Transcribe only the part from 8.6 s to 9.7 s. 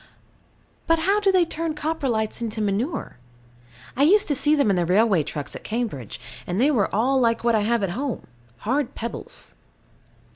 hard pebbles.